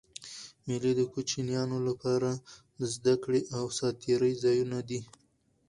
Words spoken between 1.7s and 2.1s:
له